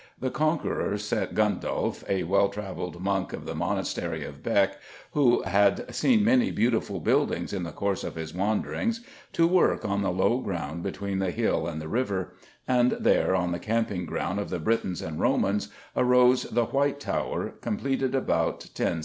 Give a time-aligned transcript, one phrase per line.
[0.19, 4.79] The Conqueror set Gundulf, a well travelled monk of the monastery of Bec,
[5.11, 10.01] who had seen many beautiful buildings in the course of his wanderings, to work on
[10.01, 12.33] the low ground between the hill and the river,
[12.67, 16.99] and there, on the camping ground of the Britons and the Romans, arose the White
[16.99, 18.99] Tower, completed about 1078.